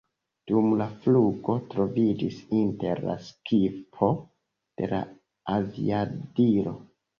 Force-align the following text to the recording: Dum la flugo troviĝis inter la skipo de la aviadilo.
Dum 0.51 0.69
la 0.77 0.85
flugo 1.03 1.55
troviĝis 1.73 2.39
inter 2.61 3.03
la 3.11 3.17
skipo 3.27 4.11
de 4.83 4.93
la 4.97 5.05
aviadilo. 5.61 6.77